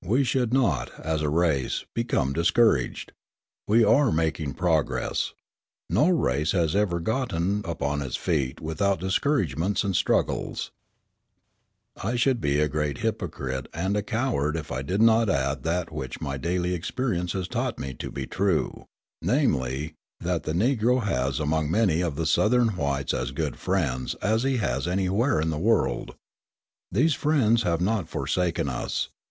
[0.00, 3.12] We should not, as a race, become discouraged.
[3.66, 5.34] We are making progress.
[5.90, 10.70] No race has ever gotten upon its feet without discouragements and struggles.
[12.02, 15.92] I should be a great hypocrite and a coward if I did not add that
[15.92, 18.86] which my daily experience has taught me to be true;
[19.20, 24.42] namely, that the Negro has among many of the Southern whites as good friends as
[24.44, 26.14] he has anywhere in the world.
[26.90, 29.10] These friends have not forsaken us.